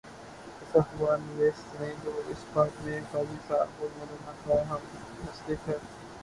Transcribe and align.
اس 0.61 0.75
اخبار 0.75 1.17
نویس 1.17 1.59
نے 1.79 1.91
جو 2.03 2.21
اس 2.27 2.43
باب 2.53 2.81
میں 2.83 2.99
قاضی 3.11 3.37
صاحب 3.47 3.81
اور 3.81 3.89
مو 3.97 4.05
لانا 4.09 4.31
کا 4.45 4.61
ہم 4.69 4.89
مسلک 5.19 5.69
ہے۔ 5.69 5.77